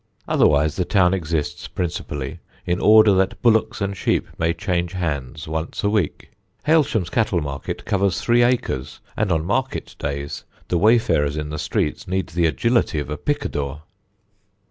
[0.27, 5.83] Otherwise the town exists principally in order that bullocks and sheep may change hands once
[5.83, 6.31] a week.
[6.65, 12.07] Hailsham's cattle market covers three acres, and on market days the wayfarers in the streets
[12.07, 13.83] need the agility of a picador.